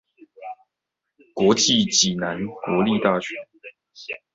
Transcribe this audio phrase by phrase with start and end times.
[1.35, 3.35] 國立暨南國際大學